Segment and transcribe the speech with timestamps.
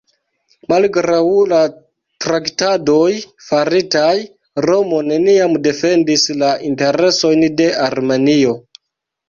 [0.71, 1.19] Malgraŭ
[1.51, 1.59] la
[2.25, 3.05] traktadoj
[3.49, 4.15] faritaj,
[4.69, 8.61] Romo neniam defendis la interesojn de Armenio.